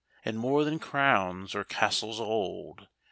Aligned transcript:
And 0.25 0.35
more 0.39 0.63
than 0.63 0.79
crowns, 0.79 1.53
or 1.53 1.63
castles 1.63 2.19
old. 2.19 2.87